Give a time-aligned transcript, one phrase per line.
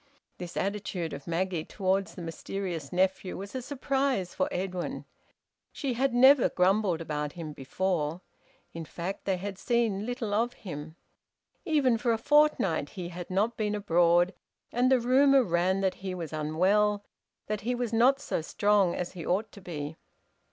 [0.39, 5.05] This attitude of Maggie towards the mysterious nephew was a surprise for Edwin.
[5.71, 8.21] She had never grumbled about him before.
[8.73, 10.95] In fact they had seen little of him.
[11.99, 14.33] For a fortnight he had not been abroad,
[14.71, 17.03] and the rumour ran that he was unwell,
[17.45, 19.97] that he was `not so strong as he ought to be.'